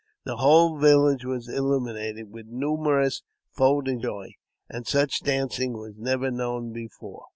[0.25, 4.31] The whole village was illumi nated with numerous feux de joie,
[4.67, 7.27] and such dancing was nevfer known before.